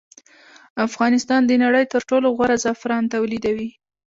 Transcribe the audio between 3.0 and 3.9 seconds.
تولیدوي